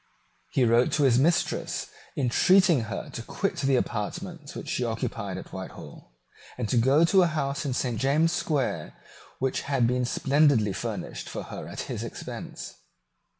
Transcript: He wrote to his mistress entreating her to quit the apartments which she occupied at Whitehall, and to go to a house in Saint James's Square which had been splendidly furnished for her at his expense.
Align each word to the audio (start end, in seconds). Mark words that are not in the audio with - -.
He 0.51 0.65
wrote 0.65 0.91
to 0.93 1.03
his 1.03 1.19
mistress 1.19 1.85
entreating 2.17 2.85
her 2.85 3.11
to 3.11 3.21
quit 3.21 3.55
the 3.57 3.75
apartments 3.75 4.55
which 4.55 4.67
she 4.67 4.83
occupied 4.83 5.37
at 5.37 5.53
Whitehall, 5.53 6.15
and 6.57 6.67
to 6.69 6.77
go 6.77 7.05
to 7.05 7.21
a 7.21 7.27
house 7.27 7.67
in 7.67 7.73
Saint 7.75 7.99
James's 7.99 8.35
Square 8.35 8.97
which 9.37 9.61
had 9.61 9.85
been 9.85 10.05
splendidly 10.05 10.73
furnished 10.73 11.29
for 11.29 11.43
her 11.43 11.67
at 11.67 11.81
his 11.81 12.03
expense. 12.03 12.77